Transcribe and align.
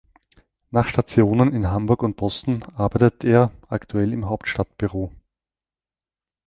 Nach 0.71 0.87
Stationen 0.87 1.53
in 1.53 1.67
Hamburg 1.67 2.01
und 2.01 2.15
Boston 2.17 2.63
arbeitet 2.75 3.23
er 3.23 3.51
aktuell 3.67 4.13
im 4.13 4.25
Hauptstadtbüro. 4.25 5.11